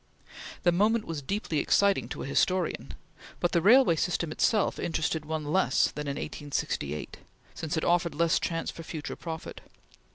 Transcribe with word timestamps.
The 0.63 0.71
moment 0.71 1.05
was 1.05 1.21
deeply 1.21 1.59
exciting 1.59 2.09
to 2.09 2.23
a 2.23 2.25
historian, 2.25 2.95
but 3.39 3.51
the 3.51 3.61
railway 3.61 3.95
system 3.95 4.31
itself 4.31 4.79
interested 4.79 5.25
one 5.25 5.53
less 5.53 5.91
than 5.91 6.07
in 6.07 6.15
1868, 6.15 7.17
since 7.53 7.77
it 7.77 7.83
offered 7.85 8.15
less 8.15 8.39
chance 8.39 8.71
for 8.71 8.81
future 8.81 9.15
profit. 9.15 9.61